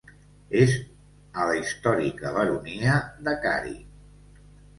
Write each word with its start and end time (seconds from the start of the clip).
És 0.61 0.71
a 1.41 1.45
la 1.49 1.57
històrica 1.59 2.33
baronia 2.39 2.97
de 3.29 3.37
Cary. 3.45 3.79